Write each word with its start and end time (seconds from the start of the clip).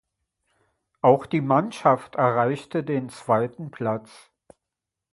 Auch 1.01 1.27
die 1.27 1.41
Mannschaft 1.41 2.15
erreichte 2.15 2.83
den 2.83 3.09
zweiten 3.11 3.69
Platz. 3.69 4.31